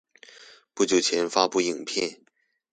[0.73, 2.21] 不久前發佈影片